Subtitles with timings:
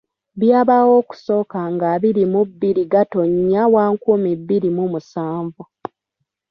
[0.41, 5.63] Byabaawo okusooka ng'abiri mu bbiri Gatonnya wa nkumi bbiri mu musanvu.